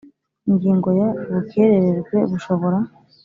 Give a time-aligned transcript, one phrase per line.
[0.49, 2.79] Ingingo ya ubukerererwe bushobora